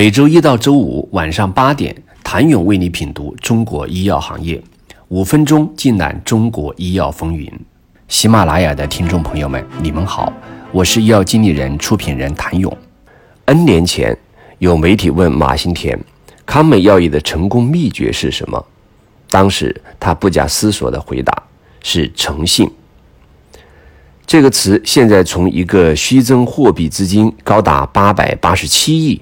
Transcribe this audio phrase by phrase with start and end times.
[0.00, 4.58] 每周一到周五晚上八点，谭勇为你品读中国医药行业，
[5.08, 7.52] 五分钟尽览中国医药风云。
[8.08, 10.32] 喜马拉雅的听众朋友们，你们好，
[10.72, 12.74] 我是医药经理人、出品人谭勇。
[13.44, 14.16] N 年前，
[14.58, 16.00] 有媒体问马新田，
[16.46, 18.66] 康美药业的成功秘诀是什么？
[19.28, 21.42] 当时他不假思索的回答：
[21.82, 22.66] 是诚信。
[24.26, 29.20] 这个词现在从一个虚增货币资金高达八百八十七亿，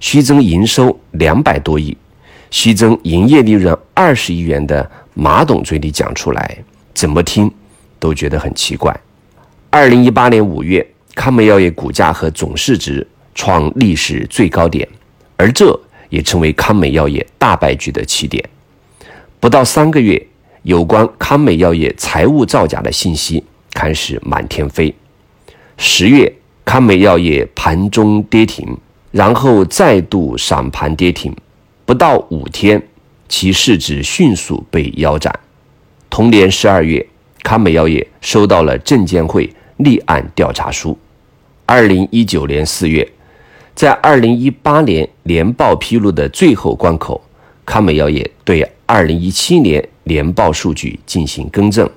[0.00, 1.96] 虚增营收两百多亿，
[2.50, 6.58] 虚增营业利润二十亿元的马董嘴里讲出来，
[6.94, 7.50] 怎么听？
[7.98, 8.98] 都觉得很奇怪。
[9.68, 14.88] 二零一八年五月，康美药业股价和总市值创历史最高点，
[15.36, 18.42] 而这也成为康美药业大败局的起点。
[19.38, 20.26] 不到三个月，
[20.62, 23.44] 有关康美药业财务造假的信息
[23.74, 24.94] 开始满天飞。
[25.76, 26.32] 十月，
[26.64, 28.76] 康美药业盘中跌停，
[29.10, 31.34] 然后再度闪盘跌停，
[31.84, 32.82] 不到五天，
[33.28, 35.36] 其市值迅速被腰斩。
[36.08, 37.06] 同年十二月。
[37.42, 40.96] 康美药业收到了证监会立案调查书。
[41.64, 43.10] 二零一九年四月，
[43.74, 47.18] 在二零一八年年报披露的最后关口，
[47.64, 51.88] 康美药业对二零一七年年报数据进行更正，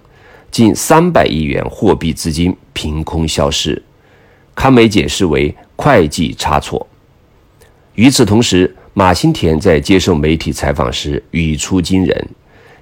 [0.50, 3.84] 近三百亿元货币资金凭空消失，
[4.56, 6.88] 康美解释为会计差错。
[7.96, 12.28] 与此同时，马新田在接受媒体采访时语出惊人。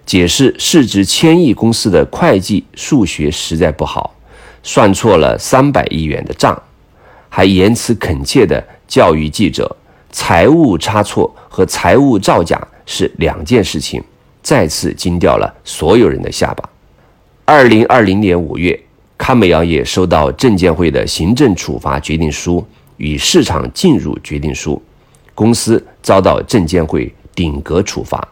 [0.05, 4.15] 解释市值千亿公司的会计数学实在不好，
[4.63, 6.59] 算错了三百亿元的账，
[7.29, 9.73] 还言辞恳切地教育记者：
[10.11, 14.03] 财务差错和财务造假是两件事情，
[14.41, 16.69] 再次惊掉了所有人的下巴。
[17.45, 18.77] 二零二零年五月，
[19.17, 22.65] 康美药业收到证监会的行政处罚决定书
[22.97, 24.81] 与市场进入决定书，
[25.41, 28.27] 公司遭到证监会顶格处罚。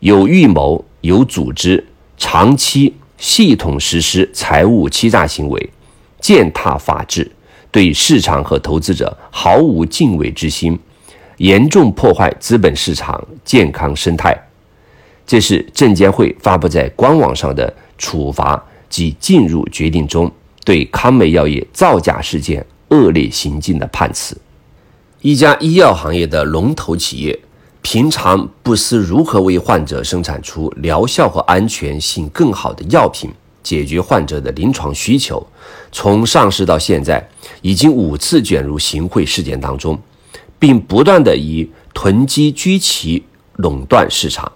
[0.00, 1.86] 有预谋、有组织、
[2.16, 5.70] 长期系统实施财务欺诈行为，
[6.18, 7.30] 践踏法治，
[7.70, 10.78] 对市场和投资者毫无敬畏之心，
[11.36, 14.34] 严重破坏资本市场健康生态。
[15.26, 20.32] 这是证监会发布在官网上的处罚及进入决定中
[20.64, 24.34] 对康美药业造假事件恶劣行径的判词。
[25.22, 27.38] 一家医药行业的龙头企业。
[27.80, 33.28] 平常不思如何为患者生产出疗效和安全性更好的药品，
[33.60, 35.44] 解决患者的临床需求，
[35.90, 37.28] 从上市到现在，
[37.60, 40.00] 已经五次卷入行贿事件当中，
[40.60, 43.24] 并不断的以囤积居奇
[43.56, 44.50] 垄断市场，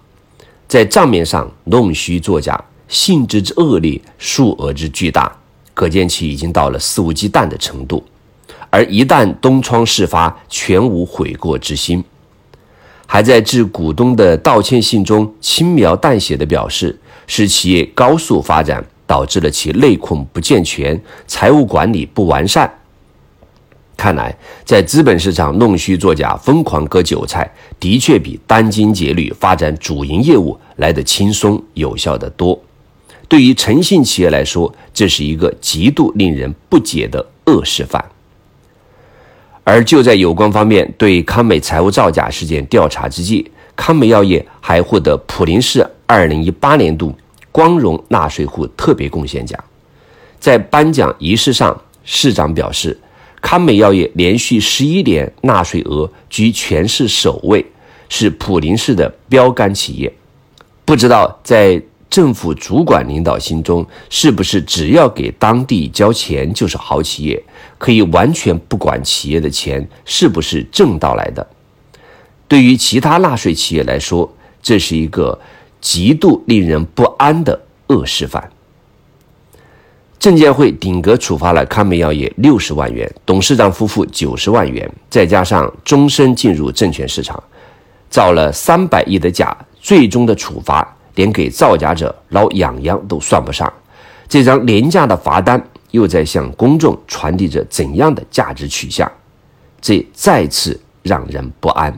[0.68, 5.36] 在账面上弄虚作假，性质之恶劣，数额之巨大，
[5.74, 8.04] 可见其已经到了肆无忌惮的程度，
[8.70, 12.02] 而一旦东窗事发，全无悔过之心。
[13.06, 22.68] 还在致股东的道歉信中轻描淡写的表示，是企业高速发展导致了其内控不健全、财务管理不完善。
[23.96, 27.50] 看来，在资本市场弄虚作假、疯狂割韭菜，
[27.80, 32.60] 的确比殚精竭虑发展主营业务来得轻松有效得多。
[33.28, 38.04] 对于诚信企业来说，这是一个极度令人不解的恶示范。
[39.68, 47.12] 而就在有关方面对康美财务造假事件调查之际，康美药业还获得普林市二零一八年度
[47.50, 49.58] 光荣纳税户特别贡献奖。
[50.38, 52.96] 在颁奖仪式上，市长表示，
[53.40, 57.66] 康美药业连续十一年纳税额居全市首位，
[58.08, 60.12] 是普林市的标杆企业。
[60.84, 61.82] 不知道在。
[62.08, 67.42] 政府主管领导心中，是不是只要给当地交钱就是好企业，
[67.78, 71.46] 可以完全不管企业的钱是不是挣到来的？
[72.48, 75.38] 对于其他纳税企业来说，这是一个
[75.80, 78.50] 极度令人不安的恶示范。
[80.18, 87.40] 证监会顶格处罚了康美药业六十万元，董事长夫妇九十万元，再加上终身进入证券市场，
[88.08, 90.95] 造了三百亿的假，最终的处罚。
[91.16, 93.70] 连给造假者挠痒痒都算不上，
[94.28, 99.10] 这张廉价的罚单又在向公众传递着怎样的价值取向？
[99.80, 101.96] 这再次让人不安。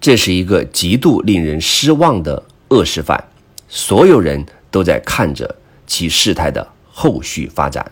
[0.00, 3.22] 这是一个极度令人失望的恶示范，
[3.68, 5.54] 所有人都在看着
[5.86, 7.84] 其事态的后续发展。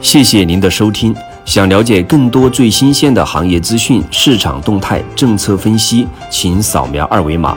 [0.00, 1.14] 谢谢您的收听，
[1.44, 7.56] 想了解更多最新鲜的行业资讯、市场动态、政策分析，请扫描二维码。